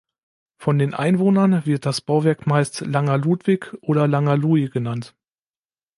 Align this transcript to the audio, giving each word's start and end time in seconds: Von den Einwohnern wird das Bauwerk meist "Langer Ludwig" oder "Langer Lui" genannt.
Von 0.57 0.79
den 0.79 0.95
Einwohnern 0.95 1.63
wird 1.67 1.85
das 1.85 2.01
Bauwerk 2.01 2.47
meist 2.47 2.79
"Langer 2.81 3.19
Ludwig" 3.19 3.71
oder 3.81 4.07
"Langer 4.07 4.35
Lui" 4.35 4.67
genannt. 4.67 5.13